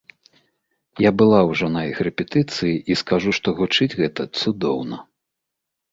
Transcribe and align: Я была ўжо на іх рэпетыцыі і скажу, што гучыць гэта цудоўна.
Я 1.07 1.11
была 1.21 1.41
ўжо 1.49 1.69
на 1.75 1.81
іх 1.91 1.97
рэпетыцыі 2.09 2.73
і 2.95 2.99
скажу, 3.05 3.29
што 3.39 3.47
гучыць 3.63 3.91
гэта 4.03 4.21
цудоўна. 4.41 4.97